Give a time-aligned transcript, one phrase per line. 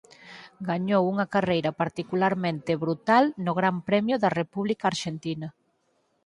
[0.69, 5.47] Gañou unha carreira particularmente brutal no Gran Premio da República Arxentina.